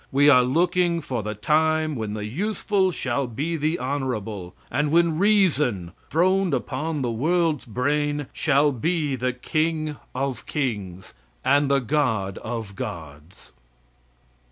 We 0.11 0.29
are 0.31 0.41
looking 0.41 0.99
for 0.99 1.21
the 1.21 1.35
time 1.35 1.93
when 1.95 2.15
the 2.15 2.25
useful 2.25 2.91
shall 2.91 3.27
be 3.27 3.55
the 3.55 3.77
honorable; 3.77 4.55
and 4.71 4.89
when 4.89 5.19
REASON, 5.19 5.91
throned 6.09 6.55
upon 6.55 7.03
the 7.03 7.11
world's 7.11 7.65
brain, 7.65 8.25
shall 8.33 8.71
be 8.71 9.15
the 9.15 9.31
King 9.31 9.97
of 10.15 10.47
Kings, 10.47 11.13
and 11.45 11.71
God 11.85 12.39
of 12.39 12.75
Gods. 12.75 13.51